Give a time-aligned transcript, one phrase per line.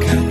[0.00, 0.21] 가까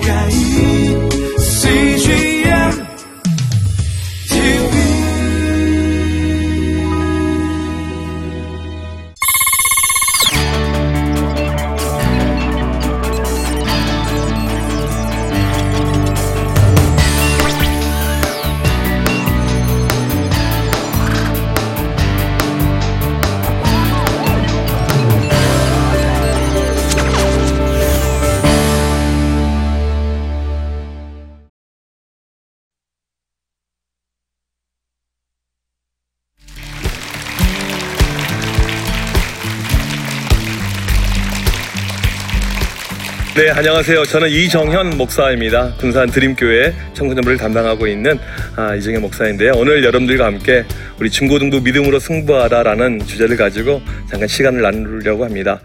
[43.42, 44.04] 네, 안녕하세요.
[44.06, 45.74] 저는 이정현 목사입니다.
[45.80, 48.20] 군산 드림교회 청소년부를 담당하고 있는
[48.56, 49.54] 아, 이정현 목사인데요.
[49.56, 50.64] 오늘 여러분들과 함께
[51.00, 55.60] 우리 중고등부 믿음으로 승부하라라는 주제를 가지고 잠깐 시간을 나누려고 합니다.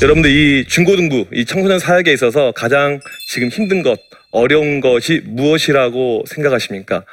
[0.00, 3.98] 여러분들 이 중고등부, 이 청소년 사역에 있어서 가장 지금 힘든 것,
[4.30, 7.04] 어려운 것이 무엇이라고 생각하십니까?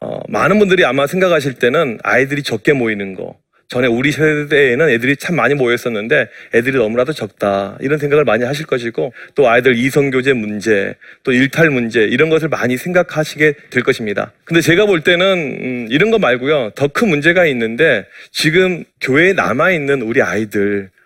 [0.00, 3.36] 어, 많은 분들이 아마 생각하실 때는 아이들이 적게 모이는 거.
[3.68, 7.78] 전에 우리 세대에는 애들이 참 많이 모였었는데 애들이 너무나도 적다.
[7.80, 12.76] 이런 생각을 많이 하실 것이고 또 아이들 이성교제 문제, 또 일탈 문제 이런 것을 많이
[12.76, 14.32] 생각하시게 될 것입니다.
[14.44, 15.26] 근데 제가 볼 때는
[15.60, 16.72] 음, 이런 거 말고요.
[16.74, 20.97] 더 큰 문제가 있는데 지금 교회에 남아있는 우리 아이들 어,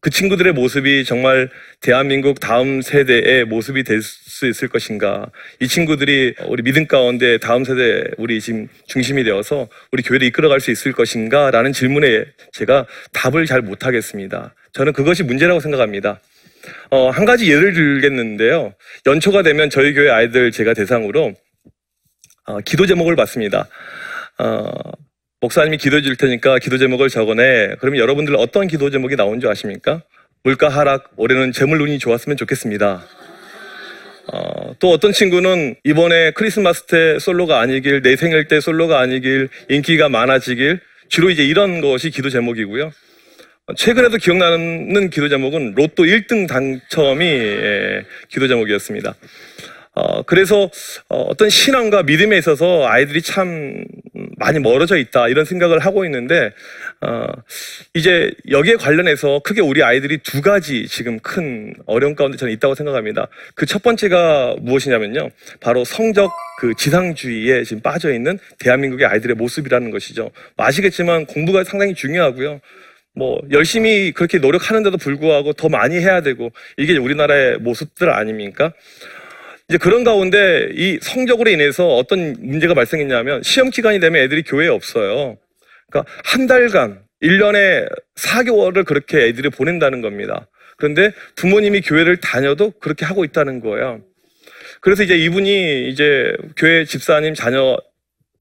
[0.00, 1.50] 그 친구들의 모습이 정말
[1.80, 4.00] 대한민국 다음 세대의 모습이 될
[4.42, 5.30] 수 있을 것인가.
[5.60, 10.72] 이 친구들이 우리 믿음 가운데 다음 세대 우리 지금 중심이 되어서 우리 교회를 이끌어갈 수
[10.72, 14.54] 있을 것인가 라는 질문에 제가 답을 잘 못하겠습니다.
[14.72, 16.20] 저는 그것이 문제라고 생각합니다.
[16.90, 18.74] 어, 한 가지 예를 들겠는데요.
[19.06, 21.34] 연초가 되면 저희 교회 아이들 제가 대상으로
[22.46, 23.68] 어, 기도 제목을 받습니다.
[24.38, 24.66] 어,
[25.42, 27.74] 목사님이 기도해 줄 테니까 기도 제목을 적어내.
[27.80, 30.02] 그러면 여러분들 어떤 기도 제목이 나온 줄 아십니까?
[30.44, 33.04] 물가 하락, 올해는 재물 운이 좋았으면 좋겠습니다.
[34.32, 40.08] 어, 또 어떤 친구는 이번에 크리스마스 때 솔로가 아니길, 내 생일 때 솔로가 아니길, 인기가
[40.08, 42.92] 많아지길, 주로 이제 이런 것이 기도 제목이고요.
[43.66, 49.16] 어, 최근에도 기억나는 기도 제목은 로또 1등 당첨이 예, 기도 제목이었습니다.
[49.94, 50.70] 어, 그래서
[51.08, 53.84] 어, 어떤 신앙과 믿음에 있어서 아이들이 참
[54.44, 56.52] 많이 멀어져 있다 이런 생각을 하고 있는데
[57.00, 57.26] 어,
[57.94, 63.26] 이제 여기에 관련해서 크게 우리 아이들이 두 가지 지금 큰 어려움 가운데 저는 있다고 생각합니다.
[63.56, 65.30] 그 첫 번째가 무엇이냐면요,
[65.60, 70.30] 바로 성적 그 지상주의에 지금 빠져 있는 대한민국의 아이들의 모습이라는 것이죠.
[70.58, 72.60] 뭐 아시겠지만 공부가 상당히 중요하고요.
[73.14, 78.74] 뭐 열심히 그렇게 노력하는데도 불구하고 더 많이 해야 되고 이게 우리나라의 모습들 아닙니까?
[79.68, 85.38] 이제 그런 가운데 이 성적으로 인해서 어떤 문제가 발생했냐면 시험 기간이 되면 애들이 교회에 없어요.
[85.90, 90.48] 그러니까 한 달간 1년에 4개월을 그렇게 애들이 보낸다는 겁니다.
[90.76, 94.00] 그런데 부모님이 교회를 다녀도 그렇게 하고 있다는 거예요.
[94.80, 97.76] 그래서 이제 이분이 이제 교회 집사님 자녀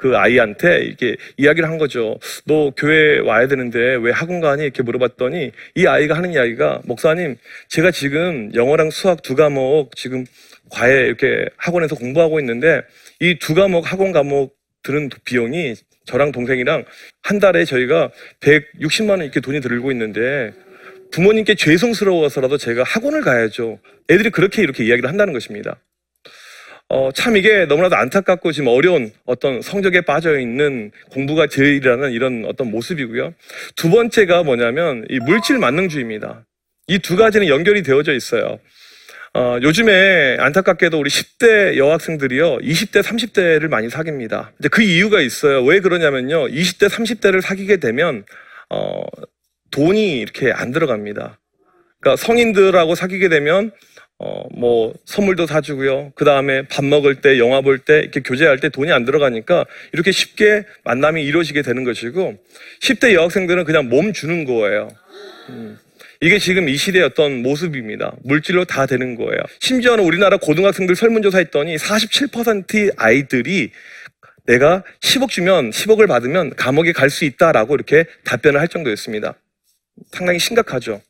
[0.01, 2.17] 그 아이한테 이렇게 이야기를 한 거죠.
[2.45, 4.63] 너 교회 와야 되는데 왜 학원 가니?
[4.63, 7.37] 이렇게 물어봤더니 이 아이가 하는 이야기가 목사님,
[7.69, 10.25] 제가 지금 영어랑 수학 두 과목 지금
[10.71, 12.81] 과외 이렇게 학원에서 공부하고 있는데
[13.19, 15.75] 이 두 과목 학원 과목 드는 비용이
[16.05, 16.85] 저랑 동생이랑
[17.21, 18.09] 한 달에 저희가
[18.39, 20.51] 160만 원 이렇게 돈이 들고 있는데
[21.11, 23.79] 부모님께 죄송스러워서라도 제가 학원을 가야죠.
[24.09, 25.77] 애들이 그렇게 이렇게 이야기를 한다는 것입니다.
[26.93, 32.69] 어, 참 이게 너무나도 안타깝고 지금 어려운 어떤 성적에 빠져 있는 공부가 제일이라는 이런 어떤
[32.69, 33.33] 모습이고요.
[33.77, 36.45] 두 번째가 뭐냐면 이 물질 만능주의입니다.
[36.87, 38.59] 이 두 가지는 연결이 되어져 있어요.
[39.33, 44.51] 어, 요즘에 안타깝게도 우리 10대 여학생들이요, 20대, 30대를 많이 사깁니다.
[44.59, 45.63] 이제 그 이유가 있어요.
[45.63, 48.25] 왜 그러냐면요, 20대, 30대를 사귀게 되면,
[48.69, 49.03] 어,
[49.71, 51.39] 돈이 이렇게 안 들어갑니다.
[52.01, 53.71] 그러니까 성인들하고 사귀게 되면,
[54.23, 56.11] 어, 뭐, 선물도 사주고요.
[56.15, 60.11] 그 다음에 밥 먹을 때, 영화 볼 때, 이렇게 교제할 때 돈이 안 들어가니까 이렇게
[60.11, 62.37] 쉽게 만남이 이루어지게 되는 것이고,
[62.81, 64.89] 10대 여학생들은 그냥 몸 주는 거예요.
[65.49, 65.79] 음.
[66.21, 68.13] 이게 지금 이 시대의 어떤 모습입니다.
[68.23, 69.39] 물질로 다 되는 거예요.
[69.59, 73.71] 심지어는 우리나라 고등학생들 설문조사 했더니 47%의 아이들이
[74.45, 79.33] 내가 10억 주면 10억을 받으면 감옥에 갈 수 있다라고 이렇게 답변을 할 정도였습니다.
[80.11, 81.01] 상당히 심각하죠.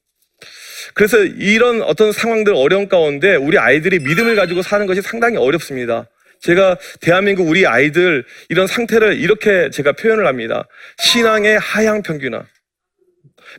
[0.94, 6.08] 그래서 이런 어떤 상황들 어려운 가운데 우리 아이들이 믿음을 가지고 사는 것이 상당히 어렵습니다.
[6.40, 10.68] 제가 대한민국 우리 아이들 이런 상태를 이렇게 제가 표현을 합니다.
[10.98, 12.44] 신앙의 하향 평균화.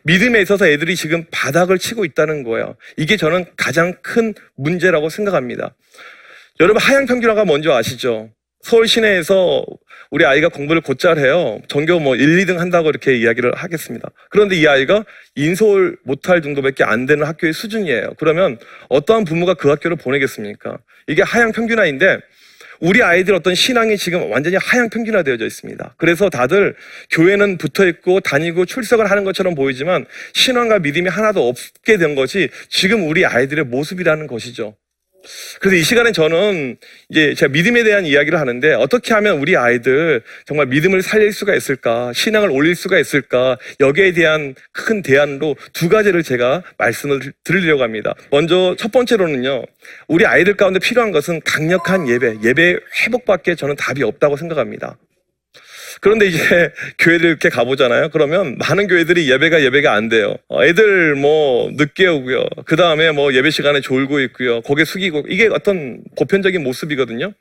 [0.03, 2.75] 믿음에 있어서 애들이 지금 바닥을 치고 있다는 거예요.
[2.97, 5.75] 이게 저는 가장 큰 문제라고 생각합니다.
[6.59, 8.29] 여러분 하향 평균화가 뭔지 아시죠?
[8.63, 9.65] 서울 시내에서
[10.09, 11.59] 우리 아이가 공부를 곧잘 해요.
[11.67, 14.09] 전교 뭐 1, 2등 한다고 이렇게 이야기를 하겠습니다.
[14.29, 15.03] 그런데 이 아이가
[15.35, 18.13] 인서울 못할 정도밖에 안 되는 학교의 수준이에요.
[18.17, 18.57] 그러면
[18.89, 20.77] 어떠한 부모가 그 학교를 보내겠습니까?
[21.07, 22.19] 이게 하향 평균화인데
[22.79, 25.95] 우리 아이들 어떤 신앙이 지금 완전히 하향 평균화 되어져 있습니다.
[25.97, 26.75] 그래서 다들
[27.11, 33.09] 교회는 붙어 있고 다니고 출석을 하는 것처럼 보이지만 신앙과 믿음이 하나도 없게 된 것이 지금
[33.09, 34.75] 우리 아이들의 모습이라는 것이죠.
[35.59, 36.77] 그래서 이 시간에 저는
[37.09, 42.11] 이제 제가 믿음에 대한 이야기를 하는데 어떻게 하면 우리 아이들 정말 믿음을 살릴 수가 있을까,
[42.13, 48.13] 신앙을 올릴 수가 있을까, 여기에 대한 큰 대안으로 두 가지를 제가 말씀을 드리려고 합니다.
[48.31, 49.63] 먼저 첫 번째로는요,
[50.07, 54.97] 우리 아이들 가운데 필요한 것은 강력한 예배, 예배 회복밖에 저는 답이 없다고 생각합니다.
[56.01, 58.09] 그런데 이제 교회들 이렇게 가보잖아요.
[58.09, 60.35] 그러면 많은 교회들이 예배가 예배가 안 돼요.
[60.47, 62.45] 어, 애들 뭐 늦게 오고요.
[62.65, 64.61] 그 다음에 뭐 예배 시간에 졸고 있고요.
[64.61, 67.33] 고개 숙이고 이게 어떤 보편적인 모습이거든요.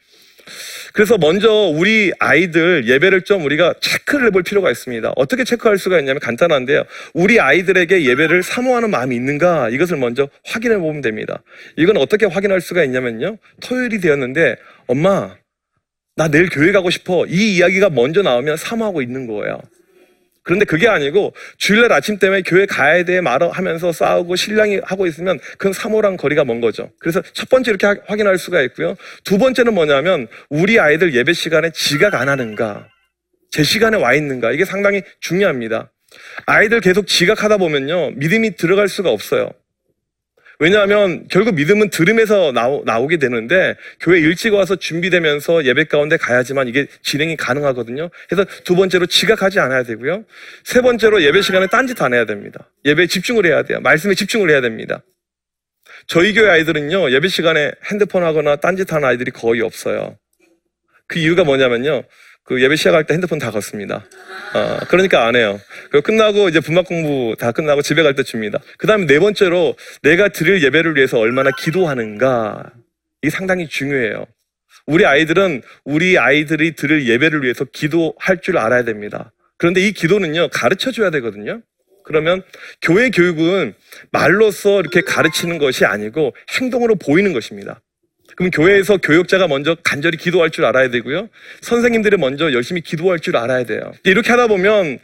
[0.93, 5.13] 그래서 먼저 우리 아이들 예배를 좀 우리가 체크를 해볼 필요가 있습니다.
[5.17, 6.85] 어떻게 체크할 수가 있냐면 간단한데요.
[7.15, 11.43] 우리 아이들에게 예배를 사모하는 마음이 있는가 이것을 먼저 확인해 보면 됩니다.
[11.77, 13.39] 이건 어떻게 확인할 수가 있냐면요.
[13.61, 14.57] 토요일이 되었는데
[14.87, 15.37] 엄마
[16.17, 17.27] 나 내일 교회 가고 싶어.
[17.27, 19.61] 이 이야기가 먼저 나오면 사모하고 있는 거예요.
[20.45, 25.39] 그런데 그게 아니고 주일날 아침 때문에 교회 가야 돼 말어 하면서 싸우고 신랑이 하고 있으면
[25.53, 26.91] 그건 사모랑 거리가 먼 거죠.
[26.99, 28.97] 그래서 첫 번째 이렇게 하- 확인할 수가 있고요.
[29.25, 32.89] 두 번째는 뭐냐면 우리 아이들 예배 시간에 지각 안 하는가,
[33.53, 35.93] 제 시간에 와 있는가 이게 상당히 중요합니다.
[36.47, 39.53] 아이들 계속 지각하다 보면요 믿음이 들어갈 수가 없어요.
[40.63, 46.87] 왜냐하면 결국 믿음은 들음에서 나오, 나오게 되는데 교회 일찍 와서 준비되면서 예배 가운데 가야지만 이게
[47.03, 48.11] 진행이 가능하거든요.
[48.29, 50.25] 그래서 두 번째로 지각하지 않아야 되고요.
[50.63, 52.71] 세 번째로 예배 시간에 딴짓 안 해야 됩니다.
[52.85, 53.81] 예배에 집중을 해야 돼요.
[53.81, 55.03] 말씀에 집중을 해야 됩니다.
[56.07, 60.17] 저희 교회 아이들은요, 예배 시간에 핸드폰 하거나 딴짓 하는 아이들이 거의 없어요.
[61.09, 62.05] 그 이유가 뭐냐면요.
[62.45, 64.05] 그 예배 시작할 때 핸드폰 다 걷습니다.
[64.55, 65.61] 어, 그러니까 안 해요.
[65.91, 68.59] 그 끝나고 이제 분막 공부 다 끝나고 집에 갈 때 줍니다.
[68.79, 72.73] 그 다음에 네 번째로 내가 드릴 예배를 위해서 얼마나 기도하는가.
[73.23, 74.27] 이게 상당히 중요해요.
[74.87, 79.33] 우리 아이들은 우리 아이들이 드릴 예배를 위해서 기도할 줄 알아야 됩니다.
[79.59, 81.63] 그런데 이 기도는요, 가르쳐 줘야 되거든요.
[82.05, 82.43] 그러면
[82.83, 83.75] 교회 교육은
[84.11, 87.81] 말로써 이렇게 가르치는 것이 아니고 행동으로 보이는 것입니다.
[88.37, 91.29] 그럼 교회에서 교육자가 먼저 간절히 기도할 줄 알아야 되고요.
[91.61, 93.93] 선생님들이 먼저 열심히 기도할 줄 알아야 돼요.
[94.05, 94.99] 이렇게 하다 보면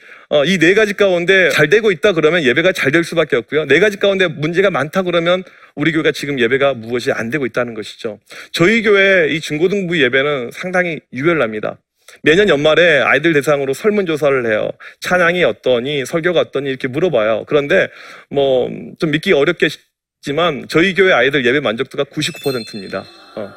[0.47, 3.67] 이 네 가지 가운데 잘 되고 있다 그러면 예배가 잘 될 수밖에 없고요.
[3.67, 5.43] 네 가지 가운데 문제가 많다 그러면
[5.75, 8.19] 우리 교회가 지금 예배가 무엇이 안 되고 있다는 것이죠.
[8.53, 11.79] 저희 교회 이 중고등부 예배는 상당히 유별납니다.
[12.23, 14.71] 매년 연말에 아이들 대상으로 설문조사를 해요.
[15.01, 17.45] 찬양이 어떠니, 설교가 어떠니 이렇게 물어봐요.
[17.47, 17.89] 그런데
[18.31, 18.69] 뭐
[18.99, 23.05] 좀 믿기 어렵겠지만 저희 교회 아이들 예배 만족도가 99%입니다.
[23.37, 23.53] 어.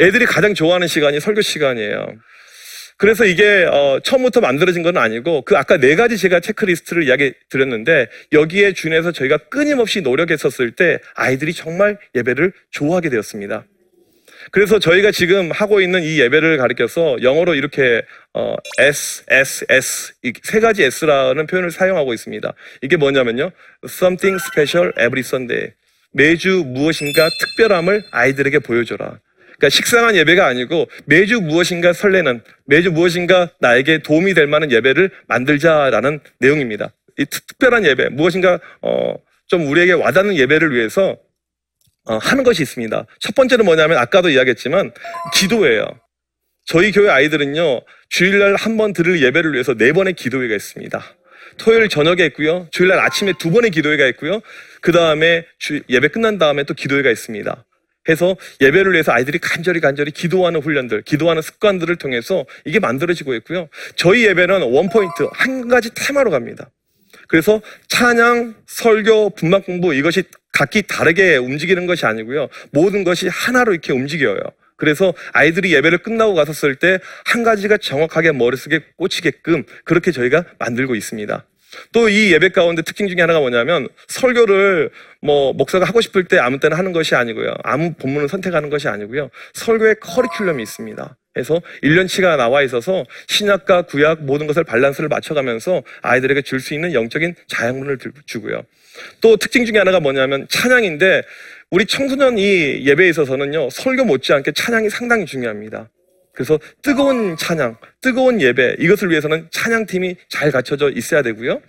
[0.00, 2.14] 애들이 가장 좋아하는 시간이 설교 시간이에요.
[2.98, 8.08] 그래서 이게 어, 처음부터 만들어진 건 아니고 그 아까 네 가지 제가 체크리스트를 이야기 드렸는데
[8.32, 13.64] 여기에 준해서 저희가 끊임없이 노력했었을 때 아이들이 정말 예배를 좋아하게 되었습니다.
[14.50, 18.02] 그래서 저희가 지금 하고 있는 이 예배를 가리켜서 영어로 이렇게
[18.34, 22.52] 어, S, S, S 이 세 가지 S라는 표현을 사용하고 있습니다.
[22.82, 23.50] 이게 뭐냐면요,
[23.88, 25.72] something special every Sunday
[26.12, 29.18] 매주 무엇인가 특별함을 아이들에게 보여줘라.
[29.58, 36.20] 그러니까 식상한 예배가 아니고 매주 무엇인가 설레는 매주 무엇인가 나에게 도움이 될 만한 예배를 만들자라는
[36.40, 36.92] 내용입니다.
[37.18, 39.14] 이 특- 특별한 예배 무엇인가 어,
[39.46, 41.16] 좀 우리에게 와닿는 예배를 위해서
[42.04, 43.06] 어, 하는 것이 있습니다.
[43.20, 44.92] 첫 번째는 뭐냐면 아까도 이야기했지만
[45.34, 45.86] 기도예요.
[46.64, 51.00] 저희 교회 아이들은요 주일날 한 번 들을 예배를 위해서 네 번의 기도회가 있습니다.
[51.58, 54.40] 토요일 저녁에 있고요, 주일날 아침에 두 번의 기도회가 있고요,
[54.80, 55.44] 그 다음에
[55.88, 57.64] 예배 끝난 다음에 또 기도회가 있습니다.
[58.08, 63.68] 해서 예배를 위해서 아이들이 간절히 간절히 기도하는 훈련들, 기도하는 습관들을 통해서 이게 만들어지고 있고요.
[63.94, 66.70] 저희 예배는 원포인트, 한 가지 테마로 갑니다.
[67.28, 72.48] 그래서 찬양, 설교, 분막 공부 이것이 각기 다르게 움직이는 것이 아니고요.
[72.72, 74.40] 모든 것이 하나로 이렇게 움직여요.
[74.82, 81.46] 그래서 아이들이 예배를 끝나고 갔었을 때 한 가지가 정확하게 머릿속에 꽂히게끔 그렇게 저희가 만들고 있습니다.
[81.92, 84.90] 또 이 예배 가운데 특징 중에 하나가 뭐냐면 설교를
[85.22, 87.54] 뭐 목사가 하고 싶을 때 아무 때나 하는 것이 아니고요.
[87.62, 89.30] 아무 본문을 선택하는 것이 아니고요.
[89.54, 91.16] 설교의 커리큘럼이 있습니다.
[91.32, 97.36] 그래서 1년치가 나와 있어서 신약과 구약 모든 것을 밸런스를 맞춰가면서 아이들에게 줄 수 있는 영적인
[97.46, 98.64] 자양분을 들- 주고요.
[99.22, 101.22] 또 특징 중에 하나가 뭐냐면 찬양인데
[101.72, 103.70] 우리 청소년 이 예배에 있어서는요.
[103.70, 105.88] 설교 못지않게 찬양이 상당히 중요합니다.
[106.34, 111.62] 그래서 뜨거운 찬양, 뜨거운 예배 이것을 위해서는 찬양팀이 잘 갖춰져 있어야 되고요.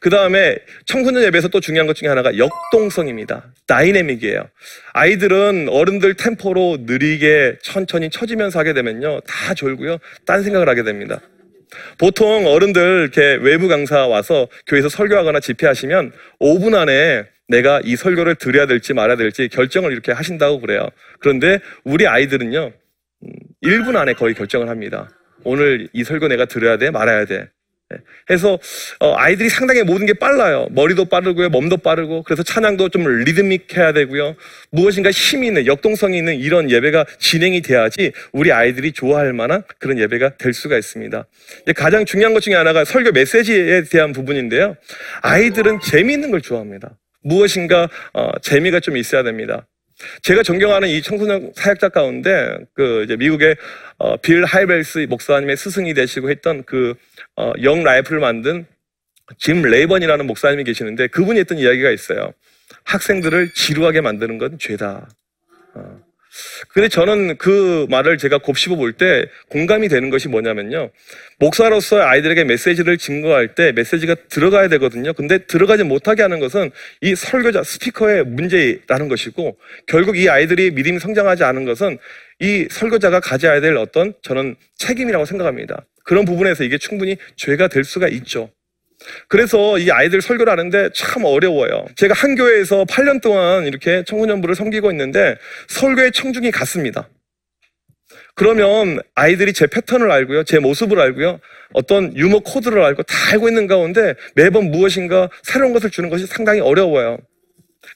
[0.00, 0.56] 그 다음에
[0.86, 3.52] 청소년 예배에서 또 중요한 것 중에 하나가 역동성입니다.
[3.66, 4.48] 다이내믹이에요.
[4.94, 9.20] 아이들은 어른들 템포로 느리게 천천히 쳐지면서 하게 되면요.
[9.20, 9.98] 다 졸고요.
[10.24, 11.20] 딴 생각을 하게 됩니다.
[11.98, 18.66] 보통 어른들 이렇게 외부 강사 와서 교회에서 설교하거나 집회하시면 5분 안에 내가 이 설교를 드려야
[18.66, 20.88] 될지 말아야 될지 결정을 이렇게 하신다고 그래요.
[21.20, 22.72] 그런데 우리 아이들은요.
[23.62, 25.10] 1분 안에 거의 결정을 합니다.
[25.44, 27.48] 오늘 이 설교 내가 들어야 돼, 말아야 돼.
[27.90, 27.98] 네.
[28.30, 28.58] 해서
[29.00, 30.68] 어, 아이들이 상당히 모든 게 빨라요.
[30.70, 34.34] 머리도 빠르고요, 몸도 빠르고 그래서 찬양도 좀 리드믹해야 되고요.
[34.70, 40.36] 무엇인가 힘이 있는 역동성이 있는 이런 예배가 진행이 돼야지 우리 아이들이 좋아할 만한 그런 예배가
[40.38, 41.26] 될 수가 있습니다.
[41.76, 44.76] 가장 중요한 것 중에 하나가 설교 메시지에 대한 부분인데요.
[45.20, 46.96] 아이들은 재미있는 걸 좋아합니다.
[47.22, 49.66] 무엇인가 어, 재미가 좀 있어야 됩니다.
[50.22, 53.56] 제가 존경하는 이 청소년 사역자 가운데 그 이제 미국의
[53.98, 56.94] 어, 빌 하이벨스 목사님의 스승이 되시고 했던 그
[57.36, 58.66] 어, Young Life를 만든
[59.38, 62.32] 짐 레이번이라는 목사님이 계시는데 그분이 했던 이야기가 있어요.
[62.84, 65.08] 학생들을 지루하게 만드는 건 죄다.
[66.32, 66.66] 어.
[66.72, 70.90] 근데 저는 그 말을 제가 곱씹어 볼 때 공감이 되는 것이 뭐냐면요.
[71.38, 75.12] 목사로서 아이들에게 메시지를 증거할 때 메시지가 들어가야 되거든요.
[75.14, 76.70] 근데 들어가지 못하게 하는 것은
[77.00, 81.98] 이 설교자, 스피커의 문제라는 것이고 결국 이 아이들이 믿음이 성장하지 않은 것은
[82.40, 85.86] 이 설교자가 가져야 될 어떤 저는 책임이라고 생각합니다.
[86.04, 88.50] 그런 부분에서 이게 충분히 죄가 될 수가 있죠.
[89.28, 91.86] 그래서 이 아이들 설교를 하는데 참 어려워요.
[91.96, 95.36] 제가 한 교회에서 8년 동안 이렇게 청소년부를 섬기고 있는데
[95.68, 97.08] 설교의 청중이 같습니다.
[98.34, 100.44] 그러면 아이들이 제 패턴을 알고요.
[100.44, 101.40] 제 모습을 알고요.
[101.74, 106.60] 어떤 유머 코드를 알고 다 알고 있는 가운데 매번 무엇인가 새로운 것을 주는 것이 상당히
[106.60, 107.18] 어려워요.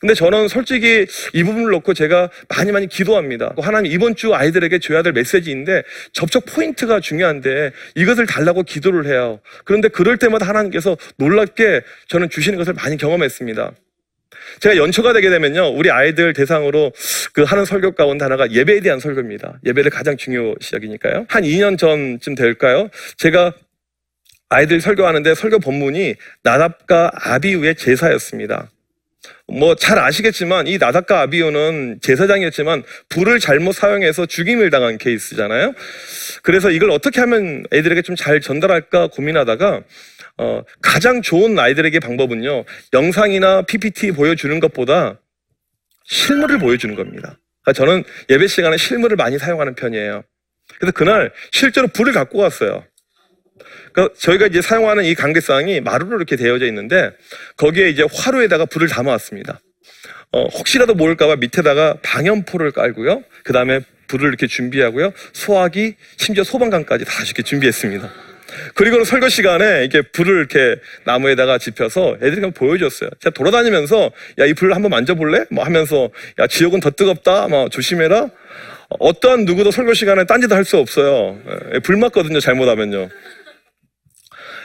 [0.00, 3.54] 근데 저는 솔직히 이 부분을 놓고 제가 많이 많이 기도합니다.
[3.58, 9.40] 하나님 이번 주 아이들에게 줘야 될 메시지인데 접촉 포인트가 중요한데 이것을 달라고 기도를 해요.
[9.64, 13.72] 그런데 그럴 때마다 하나님께서 놀랍게 저는 주시는 것을 많이 경험했습니다.
[14.60, 16.92] 제가 연초가 되게 되면요, 우리 아이들 대상으로
[17.32, 19.60] 그 하는 설교 가운데 하나가 예배에 대한 설교입니다.
[19.64, 21.26] 예배를 가장 중요 시작이니까요.
[21.28, 22.88] 한 2년 전쯤 될까요?
[23.16, 23.52] 제가
[24.48, 28.70] 아이들 설교하는데 설교 본문이 나답과 아비우의 제사였습니다.
[29.48, 35.72] 뭐 잘 아시겠지만 이 나답과 아비우는 제사장이었지만 불을 잘못 사용해서 죽임을 당한 케이스잖아요.
[36.42, 39.82] 그래서 이걸 어떻게 하면 애들에게 좀 잘 전달할까 고민하다가
[40.38, 45.20] 어, 가장 좋은 아이들에게 방법은요 영상이나 PPT 보여주는 것보다
[46.06, 47.38] 실물을 보여주는 겁니다.
[47.62, 50.24] 그러니까 저는 예배 시간에 실물을 많이 사용하는 편이에요.
[50.78, 52.84] 그래서 그날 실제로 불을 갖고 갔어요.
[53.92, 57.10] 그러니까 저희가 이제 사용하는 이 강대상이 마루로 이렇게 되어져 있는데
[57.56, 59.60] 거기에 이제 화로에다가 불을 담아왔습니다.
[60.32, 63.22] 어, 혹시라도 모를까봐 밑에다가 방염포를 깔고요.
[63.44, 65.12] 그 다음에 불을 이렇게 준비하고요.
[65.32, 68.10] 소화기, 심지어 소방관까지 다 이렇게 준비했습니다.
[68.74, 73.10] 그리고는 설거 시간에 이렇게 불을 이렇게 나무에다가 집혀서 애들이 그냥 보여줬어요.
[73.20, 75.46] 제가 돌아다니면서 야, 이불 한번 만져볼래?
[75.50, 77.48] 뭐 하면서 야, 지옥은 더 뜨겁다.
[77.48, 78.28] 뭐 조심해라.
[79.00, 81.38] 어떠한 누구도 설거 시간에 딴짓 할수 없어요.
[81.74, 82.38] 예, 불 맞거든요.
[82.40, 83.08] 잘못하면요.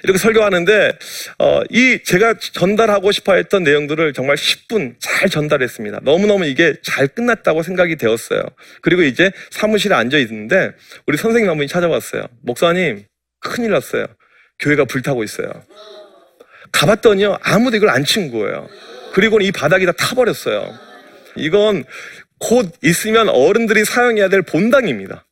[0.03, 0.91] 이렇게 설교하는데
[1.39, 5.99] 어, 이 제가 전달하고 싶어 했던 내용들을 정말 10분 잘 전달했습니다.
[6.03, 8.43] 너무너무 이게 잘 끝났다고 생각이 되었어요.
[8.81, 10.71] 그리고 이제 사무실에 앉아 있는데
[11.07, 12.23] 우리 선생님 한 분이 찾아왔어요.
[12.43, 13.05] 목사님
[13.39, 14.07] 큰일 났어요.
[14.59, 15.51] 교회가 불타고 있어요.
[16.71, 18.67] 가봤더니요 아무도 이걸 안 친 거예요.
[19.13, 20.73] 그리고는 이 바닥이 다 타버렸어요.
[21.35, 21.83] 이건
[22.39, 25.25] 곧 있으면 어른들이 사용해야 될 본당입니다.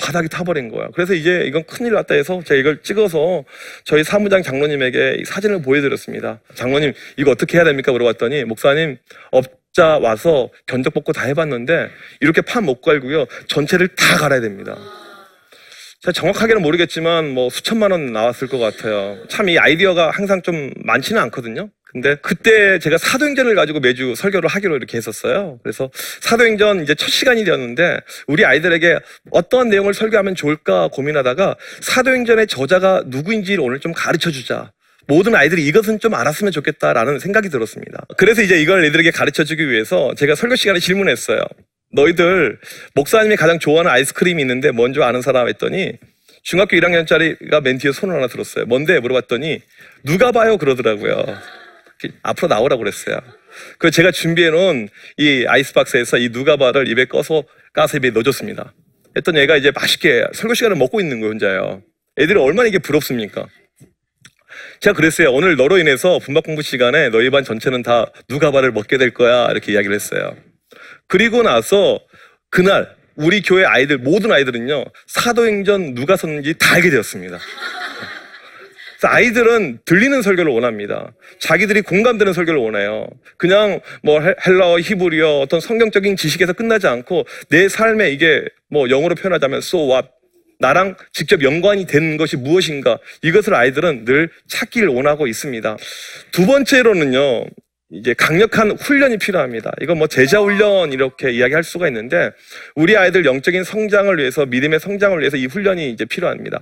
[0.00, 0.88] 바닥이 타버린 거야.
[0.94, 3.44] 그래서 이제 이건 큰일 났다 해서 제가 이걸 찍어서
[3.84, 6.40] 저희 사무장 장로님에게 이 사진을 보여드렸습니다.
[6.54, 7.92] 장로님, 이거 어떻게 해야 됩니까?
[7.92, 8.96] 물어봤더니, 목사님,
[9.30, 11.90] 업자 와서 견적 뽑고 다 해봤는데,
[12.20, 13.26] 이렇게 판 못 갈고요.
[13.48, 14.76] 전체를 다 갈아야 됩니다.
[16.02, 19.18] 제가 정확하게는 모르겠지만, 뭐 수천만 원 나왔을 것 같아요.
[19.28, 21.68] 참 이 아이디어가 항상 좀 많지는 않거든요.
[21.92, 25.58] 근데 그때 제가 사도행전을 가지고 매주 설교를 하기로 이렇게 했었어요.
[25.62, 28.98] 그래서 사도행전 이제 첫 시간이 되었는데 우리 아이들에게
[29.30, 34.72] 어떠한 내용을 설교하면 좋을까 고민하다가 사도행전의 저자가 누구인지를 오늘 좀 가르쳐 주자.
[35.08, 38.04] 모든 아이들이 이것은 좀 알았으면 좋겠다라는 생각이 들었습니다.
[38.16, 41.40] 그래서 이제 이걸 애들에게 가르쳐 주기 위해서 제가 설교 시간에 질문했어요.
[41.92, 42.60] 너희들
[42.94, 45.94] 목사님이 가장 좋아하는 아이스크림이 있는데 뭔지 아는 사람 했더니
[46.42, 48.66] 중학교 1학년짜리가 맨 뒤에 손을 하나 들었어요.
[48.66, 49.00] 뭔데?
[49.00, 49.60] 물어봤더니
[50.04, 50.56] 누가 봐요?
[50.56, 51.24] 그러더라고요.
[52.22, 53.18] 앞으로 나오라고 그랬어요.
[53.78, 54.88] 그 제가 준비해 놓은
[55.18, 58.72] 이 아이스박스에서 이 누가바를 입에 꺼서 까서 입에 넣어줬습니다.
[59.16, 61.82] 했더니 얘가 이제 맛있게 설교 시간을 먹고 있는 거예요, 혼자요.
[62.18, 63.46] 애들이 얼마나 이게 부럽습니까?
[64.80, 65.32] 제가 그랬어요.
[65.32, 69.50] 오늘 너로 인해서 분박 공부 시간에 너희 반 전체는 다 누가바를 먹게 될 거야.
[69.50, 70.36] 이렇게 이야기를 했어요.
[71.06, 72.00] 그리고 나서
[72.50, 77.38] 그날 우리 교회 아이들 모든 아이들은요 사도행전 누가 썼는지 다 알게 되었습니다.
[79.08, 81.12] 아이들은 들리는 설교를 원합니다.
[81.38, 83.06] 자기들이 공감되는 설교를 원해요.
[83.36, 89.14] 그냥 뭐 헬- 헬라어, 히브리어 어떤 성경적인 지식에서 끝나지 않고 내 삶에 이게 뭐 영어로
[89.14, 90.08] 표현하자면 so what
[90.58, 95.76] 나랑 직접 연관이 되는 것이 무엇인가 이것을 아이들은 늘 찾기를 원하고 있습니다.
[96.32, 97.46] 두 번째로는요.
[97.92, 99.72] 이제 강력한 훈련이 필요합니다.
[99.80, 102.30] 이건 뭐 제자 훈련 이렇게 이야기할 수가 있는데
[102.76, 106.60] 우리 아이들 영적인 성장을 위해서 믿음의 성장을 위해서 이 훈련이 이제 필요합니다.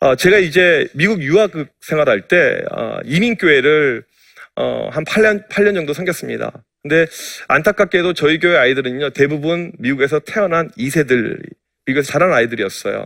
[0.00, 4.02] 어, 제가 이제 미국 유학 생활할 때 어, 이민교회를
[4.56, 6.64] 어, 한 8년 8년 정도 섬겼습니다.
[6.82, 7.06] 근데
[7.48, 11.42] 안타깝게도 저희 교회 아이들은요 대부분 미국에서 태어난 2세들
[11.84, 13.04] 미국에서 자란 아이들이었어요.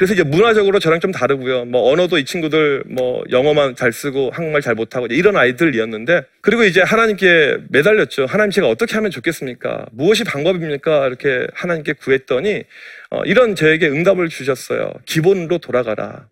[0.00, 1.66] 그래서 이제 문화적으로 저랑 좀 다르고요.
[1.66, 6.80] 뭐 언어도 이 친구들 뭐 영어만 잘 쓰고 한국말 잘 못하고 이런 아이들이었는데 그리고 이제
[6.80, 8.24] 하나님께 매달렸죠.
[8.24, 9.84] 하나님 제가 어떻게 하면 좋겠습니까?
[9.92, 11.06] 무엇이 방법입니까?
[11.06, 12.64] 이렇게 하나님께 구했더니
[13.10, 14.94] 어, 이런 저에게 응답을 주셨어요.
[15.04, 16.28] 기본으로 돌아가라.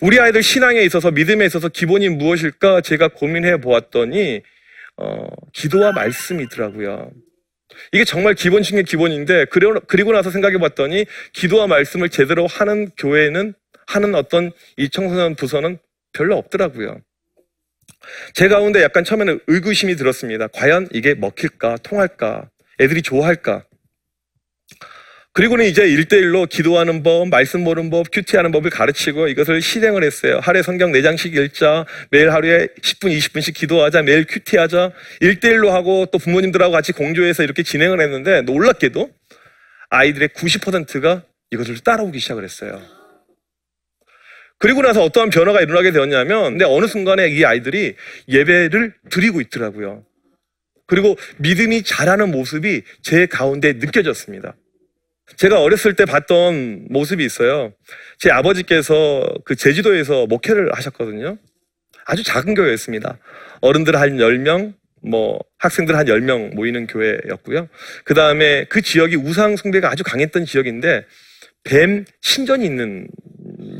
[0.00, 4.42] 우리 아이들 신앙에 있어서 믿음에 있어서 기본이 무엇일까 제가 고민해 보았더니
[4.96, 7.10] 어, 기도와 말씀이더라고요.
[7.92, 13.54] 이게 정말 기본 중의 기본인데 그리고, 나서 생각해 봤더니 기도와 말씀을 제대로 하는 교회는
[13.86, 15.78] 하는 어떤 이 청소년 부서는
[16.12, 17.00] 별로 없더라고요.
[18.34, 20.48] 제 가운데 약간 처음에는 의구심이 들었습니다.
[20.48, 22.50] 과연 이게 먹힐까, 통할까,
[22.80, 23.64] 애들이 좋아할까.
[25.34, 30.40] 그리고는 이제 일대일로 기도하는 법, 말씀 보는 법, 큐티하는 법을 가르치고 이것을 실행을 했어요.
[30.42, 36.72] 하루에 성경 4장씩 읽자, 매일 하루에 10분, 20분씩 기도하자, 매일 큐티하자, 일대일로 하고 또 부모님들하고
[36.72, 39.10] 같이 공조해서 이렇게 진행을 했는데 놀랍게도
[39.88, 42.82] 아이들의 90%가 이것을 따라오기 시작을 했어요.
[44.58, 47.96] 그리고 나서 어떠한 변화가 일어나게 되었냐면, 근데 어느 순간에 이 아이들이
[48.28, 50.04] 예배를 드리고 있더라고요.
[50.86, 54.54] 그리고 믿음이 자라는 모습이 제 가운데 느껴졌습니다.
[55.36, 57.72] 제가 어렸을 때 봤던 모습이 있어요.
[58.18, 61.38] 제 아버지께서 그 제주도에서 목회를 하셨거든요.
[62.04, 63.18] 아주 작은 교회였습니다.
[63.60, 67.68] 어른들 한 10명, 뭐 학생들 한 10명 모이는 교회였고요.
[68.04, 71.04] 그 다음에 그 지역이 우상 숭배가 아주 강했던 지역인데
[71.64, 73.08] 뱀 신전이 있는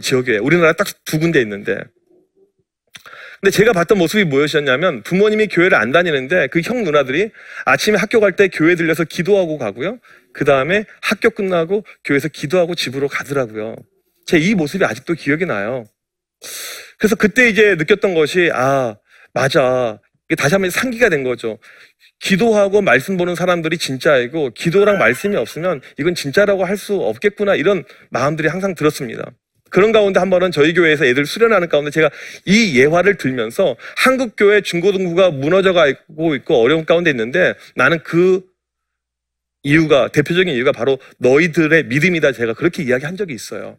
[0.01, 0.41] 지역이에요.
[0.43, 1.77] 우리나라 딱 두 군데 있는데.
[3.41, 7.31] 근데 제가 봤던 모습이 무엇이었냐면 부모님이 교회를 안 다니는데 그 형 누나들이
[7.67, 9.99] 아침에 학교 갈 때 교회 들려서 기도하고 가고요.
[10.35, 13.77] 그 다음에 학교 끝나고 교회에서 기도하고 집으로 가더라고요.
[14.27, 15.85] 제 이 모습이 아직도 기억이 나요.
[16.99, 18.97] 그래서 그때 이제 느꼈던 것이 아
[19.35, 21.59] 맞아 이게 다시 한번 상기가 된 거죠.
[22.21, 28.49] 기도하고 말씀 보는 사람들이 진짜이고 기도랑 말씀이 없으면 이건 진짜라고 할 수 없겠구나 이런 마음들이
[28.49, 29.31] 항상 들었습니다.
[29.71, 32.11] 그런 가운데 한 번은 저희 교회에서 애들 수련하는 가운데 제가
[32.45, 38.43] 이 예화를 들면서 한국 교회 중고등부가 무너져 가고 있고 어려운 가운데 있는데 나는 그
[39.63, 43.79] 이유가 대표적인 이유가 바로 너희들의 믿음이다 제가 그렇게 이야기한 적이 있어요.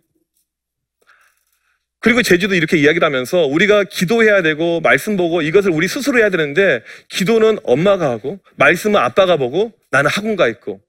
[1.99, 6.83] 그리고 제주도 이렇게 이야기를 하면서 우리가 기도해야 되고 말씀 보고 이것을 우리 스스로 해야 되는데
[7.07, 10.81] 기도는 엄마가 하고 말씀은 아빠가 보고 나는 학원 가 있고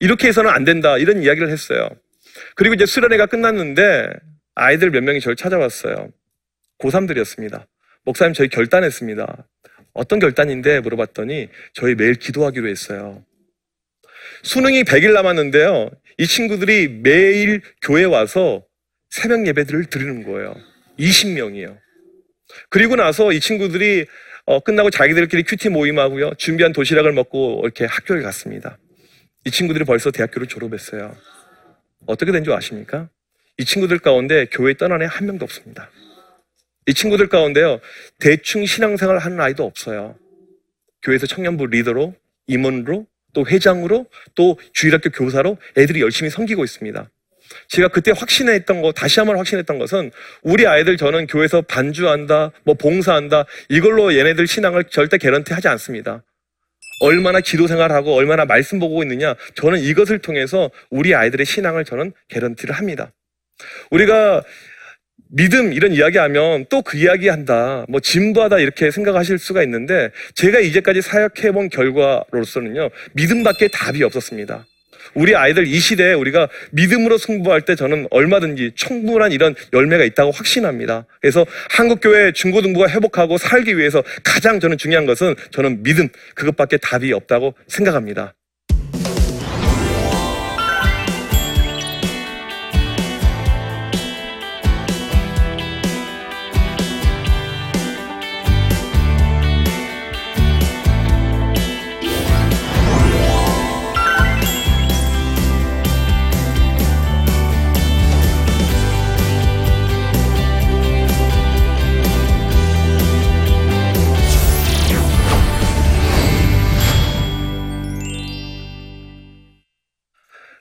[0.00, 1.88] 이렇게 해서는 안 된다 이런 이야기를 했어요.
[2.56, 4.08] 그리고 이제 수련회가 끝났는데
[4.56, 6.08] 아이들 몇 명이 저를 찾아왔어요.
[6.80, 7.64] 고3들이었습니다.
[8.04, 9.46] 목사님 저희 결단했습니다.
[9.92, 13.24] 어떤 결단인데 물어봤더니 저희 매일 기도하기로 했어요.
[14.46, 15.90] 수능이 100일 남았는데요.
[16.18, 18.64] 이 친구들이 매일 교회 와서
[19.10, 20.54] 새벽 예배들을 드리는 거예요.
[21.00, 21.76] 20명이요.
[22.70, 24.06] 그리고 나서 이 친구들이
[24.44, 26.34] 어, 끝나고 자기들끼리 큐티 모임하고요.
[26.38, 28.78] 준비한 도시락을 먹고 이렇게 학교에 갔습니다.
[29.44, 31.16] 이 친구들이 벌써 대학교를 졸업했어요.
[32.06, 33.08] 어떻게 된 줄 아십니까?
[33.58, 35.90] 이 친구들 가운데 교회 떠난 애 한 명도 없습니다.
[36.86, 37.80] 이 친구들 가운데요.
[38.20, 40.16] 대충 신앙생활 하는 아이도 없어요.
[41.02, 42.14] 교회에서 청년부 리더로,
[42.46, 43.06] 임원으로,
[43.36, 47.10] 또 회장으로, 또 주일학교 교사로 애들이 열심히 섬기고 있습니다.
[47.68, 50.10] 제가 그때 확신했던 거, 다시 한번 확신했던 것은
[50.42, 56.22] 우리 아이들 저는 교회에서 반주한다, 뭐 봉사한다, 이걸로 얘네들 신앙을 절대 개런티 하지 않습니다.
[57.02, 62.74] 얼마나 기도 생활하고 얼마나 말씀 보고 있느냐, 저는 이것을 통해서 우리 아이들의 신앙을 저는 개런티를
[62.74, 63.12] 합니다.
[63.90, 64.42] 우리가
[65.28, 71.52] 믿음 이런 이야기하면 또 그 이야기한다, 뭐 진부하다 이렇게 생각하실 수가 있는데 제가 이제까지 사역해
[71.52, 74.64] 본 결과로서는요 믿음밖에 답이 없었습니다.
[75.14, 81.06] 우리 아이들 이 시대에 우리가 믿음으로 승부할 때 저는 얼마든지 충분한 이런 열매가 있다고 확신합니다.
[81.20, 87.54] 그래서 한국교회 중고등부가 회복하고 살기 위해서 가장 저는 중요한 것은 저는 믿음 그것밖에 답이 없다고
[87.66, 88.34] 생각합니다.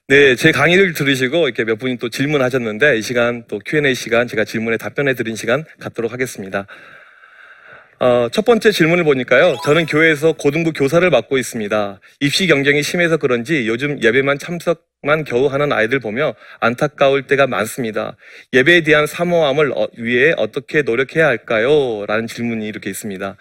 [0.07, 4.45] 네, 제 강의를 들으시고 이렇게 몇 분이 또 질문하셨는데 이 시간 또 Q&A 시간 제가
[4.45, 6.67] 질문에 답변해 드린 시간 갖도록 하겠습니다.
[7.99, 9.55] 어, 첫 번째 질문을 보니까요.
[9.65, 11.99] 저는 교회에서 고등부 교사를 맡고 있습니다.
[12.19, 18.15] 입시 경쟁이 심해서 그런지 요즘 예배만 참석만 겨우 하는 아이들 보며 안타까울 때가 많습니다.
[18.53, 22.05] 예배에 대한 사모함을 어, 위해 어떻게 노력해야 할까요?
[22.05, 23.37] 라는 질문이 이렇게 있습니다.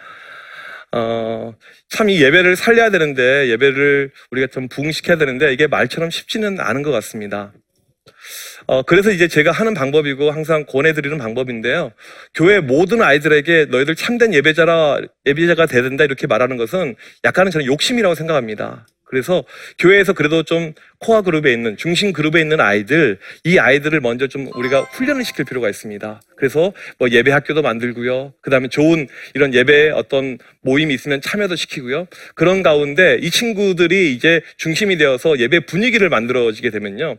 [0.95, 1.55] 어,
[1.89, 6.91] 참 이 예배를 살려야 되는데, 예배를 우리가 좀 부흥시켜야 되는데, 이게 말처럼 쉽지는 않은 것
[6.93, 7.53] 같습니다.
[8.67, 11.93] 어, 그래서 이제 제가 하는 방법이고 항상 권해드리는 방법인데요.
[12.35, 18.15] 교회 모든 아이들에게 너희들 참된 예배자라, 예배자가 돼야 된다 이렇게 말하는 것은 약간은 저는 욕심이라고
[18.15, 18.87] 생각합니다.
[19.15, 19.45] 그래서
[19.79, 24.81] 교회에서 그래도 좀 코어 그룹에 있는 중심 그룹에 있는 아이들 이 아이들을 먼저 좀 우리가
[24.81, 26.21] 훈련을 시킬 필요가 있습니다.
[26.37, 28.35] 그래서 뭐 예배 학교도 만들고요.
[28.41, 32.09] 그다음에 좋은 이런 예배 어떤 모임이 있으면 참여도 시키고요.
[32.35, 37.17] 그런 가운데 이 친구들이 이제 중심이 되어서 예배 분위기를 만들어지게 되면요.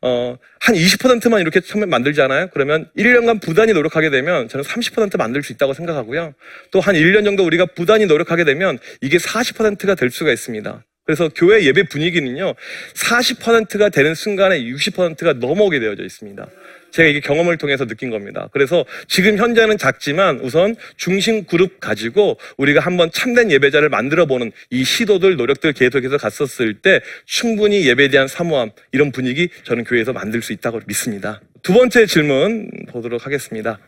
[0.00, 2.48] 어, 한 20%만 이렇게 처음에 만들잖아요.
[2.52, 6.34] 그러면 1년간 부단히 노력하게 되면 저는 30% 만들 수 있다고 생각하고요.
[6.72, 10.84] 또 한 1년 정도 우리가 부단히 노력하게 되면 이게 40%가 될 수가 있습니다.
[11.08, 12.54] 그래서 교회 예배 분위기는요,
[12.92, 16.46] 40%가 되는 순간에 60%가 넘어오게 되어져 있습니다.
[16.90, 18.50] 제가 이게 경험을 통해서 느낀 겁니다.
[18.52, 24.84] 그래서 지금 현재는 작지만 우선 중심 그룹 가지고 우리가 한번 참된 예배자를 만들어 보는 이
[24.84, 30.52] 시도들, 노력들 계속해서 갔었을 때 충분히 예배에 대한 사모함, 이런 분위기 저는 교회에서 만들 수
[30.52, 31.40] 있다고 믿습니다.
[31.62, 33.78] 두 번째 질문 보도록 하겠습니다.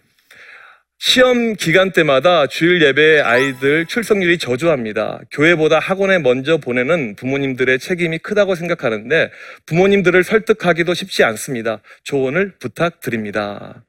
[1.02, 5.22] 시험 기간 때마다 주일 예배 아이들 출석률이 저조합니다.
[5.30, 9.30] 교회보다 학원에 먼저 보내는 부모님들의 책임이 크다고 생각하는데
[9.64, 11.80] 부모님들을 설득하기도 쉽지 않습니다.
[12.04, 13.82] 조언을 부탁드립니다.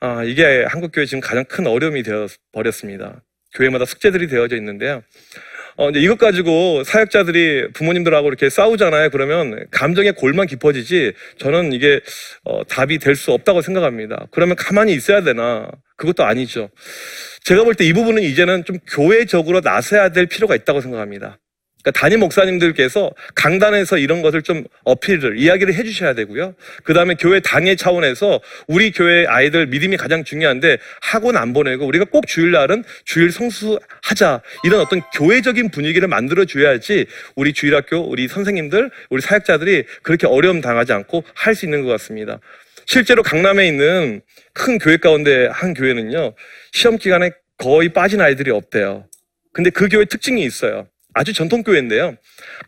[0.00, 3.22] 아, 이게 한국교회 지금 가장 큰 어려움이 되어 버렸습니다.
[3.54, 5.02] 교회마다 숙제들이 되어져 있는데요.
[5.78, 9.10] 어, 이제 이것 가지고 사역자들이 부모님들하고 이렇게 싸우잖아요.
[9.10, 12.00] 그러면 감정의 골만 깊어지지 저는 이게
[12.44, 14.26] 어, 답이 될 수 없다고 생각합니다.
[14.30, 15.70] 그러면 가만히 있어야 되나?
[15.96, 16.70] 그것도 아니죠.
[17.44, 21.38] 제가 볼 때 이 부분은 이제는 좀 교회적으로 나서야 될 필요가 있다고 생각합니다.
[21.86, 26.54] 그러니까 담임 목사님들께서 강단에서 이런 것을 좀 어필을 이야기를 해주셔야 되고요.
[26.82, 32.06] 그 다음에 교회 당회 차원에서 우리 교회 아이들 믿음이 가장 중요한데 학원 안 보내고 우리가
[32.06, 39.22] 꼭 주일날은 주일 성수하자 이런 어떤 교회적인 분위기를 만들어 줘야지 우리 주일학교 우리 선생님들 우리
[39.22, 42.38] 사역자들이 그렇게 어려움 당하지 않고 할 수 있는 것 같습니다.
[42.84, 44.20] 실제로 강남에 있는
[44.52, 46.34] 큰 교회 가운데 한 교회는요
[46.72, 49.06] 시험 기간에 거의 빠진 아이들이 없대요.
[49.54, 50.86] 근데 그 교회 특징이 있어요.
[51.16, 52.16] 아주 전통 교회인데요.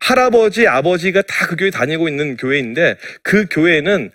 [0.00, 4.10] 할아버지, 아버지가 다 그 교회 다니고 있는 교회인데 그 교회는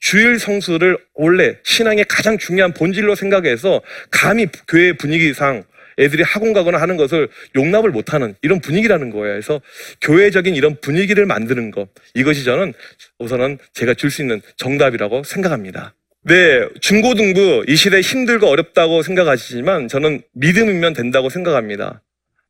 [0.00, 5.64] 주일 성수를 원래 신앙의 가장 중요한 본질로 생각해서 감히 교회 분위기상
[5.98, 9.34] 애들이 학원 가거나 하는 것을 용납을 못하는 이런 분위기라는 거예요.
[9.34, 9.60] 그래서
[10.00, 12.72] 교회적인 이런 분위기를 만드는 것 이것이 저는
[13.18, 15.94] 우선은 제가 줄 수 있는 정답이라고 생각합니다.
[16.22, 22.00] 네, 중고등부 이 시대 힘들고 어렵다고 생각하시지만 저는 믿음이면 된다고 생각합니다.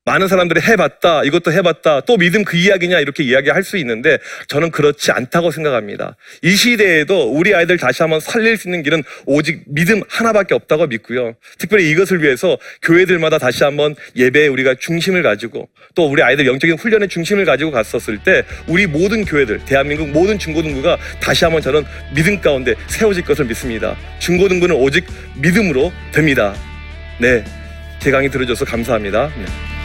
[0.06, 5.12] 많은 사람들이 해봤다, 이것도 해봤다, 또 믿음 그 이야기냐, 이렇게 이야기할 수 있는데 저는 그렇지
[5.12, 6.16] 않다고 생각합니다.
[6.42, 11.34] 이 시대에도 우리 아이들 다시 한번 살릴 수 있는 길은 오직 믿음 하나밖에 없다고 믿고요.
[11.58, 17.08] 특별히 이것을 위해서 교회들마다 다시 한번 예배에 우리가 중심을 가지고 또 우리 아이들 영적인 훈련의
[17.08, 21.84] 중심을 가지고 갔었을 때 우리 모든 교회들, 대한민국 모든 중고등부가 다시 한번 저는
[22.14, 23.94] 믿음 가운데 세워질 것을 믿습니다.
[24.18, 25.04] 중고등부는 오직
[25.36, 26.54] 믿음으로 됩니다.
[27.18, 27.44] 네.
[27.98, 29.30] 제 강의 들어줘서 감사합니다.
[29.36, 29.79] 네.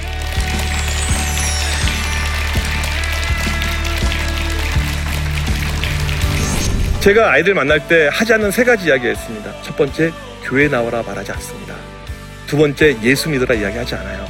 [7.05, 9.53] 제가 아이들 만날 때 하지 않는 세 가지 이야기 했습니다.
[9.61, 10.11] 첫 번째,
[10.43, 11.75] 교회 나와라 말하지 않습니다.
[12.47, 14.25] 두 번째, 예수 믿어라 이야기하지 않아요.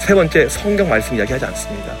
[0.00, 1.94] 세 번째, 성경 말씀 이야기하지 않습니다.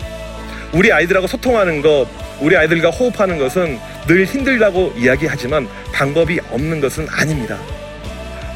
[0.72, 2.08] 우리 아이들하고 소통하는 것,
[2.40, 7.56] 우리 아이들과 호흡하는 것은 늘 힘들다고 이야기하지만 방법이 없는 것은 아닙니다.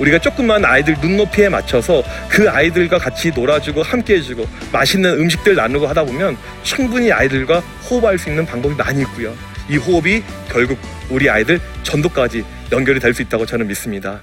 [0.01, 6.03] 우리가 조금만 아이들 눈높이에 맞춰서 그 아이들과 같이 놀아주고 함께 해주고 맛있는 음식들 나누고 하다
[6.07, 9.33] 보면 충분히 아이들과 호흡할 수 있는 방법이 많이 있고요.
[9.71, 10.77] 이 호흡이 결국
[11.11, 14.21] 우리 아이들 전도까지 연결이 될 수 있다고 저는 믿습니다.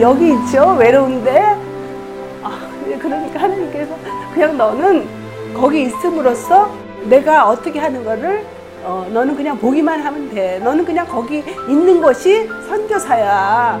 [0.00, 0.76] 여기 있죠?
[0.78, 1.40] 외로운데?
[2.42, 3.96] 아, 그러니까 하나님께서
[4.34, 5.06] 그냥 너는
[5.54, 6.70] 거기 있음으로써
[7.04, 8.44] 내가 어떻게 하는 거를
[8.84, 10.58] 어, 너는 그냥 보기만 하면 돼.
[10.58, 13.80] 너는 그냥 거기 있는 것이 선교사야